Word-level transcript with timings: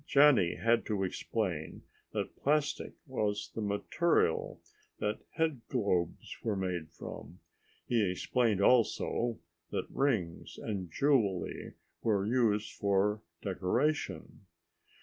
Johnny 0.07 0.55
had 0.55 0.83
to 0.87 1.03
explain 1.03 1.83
that 2.11 2.35
plastic 2.35 2.93
was 3.05 3.51
the 3.53 3.61
material 3.61 4.59
that 4.97 5.19
headglobes 5.37 6.41
were 6.43 6.55
made 6.55 6.89
from. 6.89 7.39
He 7.85 8.09
explained 8.09 8.61
also 8.61 9.37
that 9.69 9.85
rings 9.91 10.57
and 10.59 10.89
jewelry 10.91 11.75
were 12.01 12.25
used 12.25 12.73
for 12.73 13.21
decoration. 13.43 14.47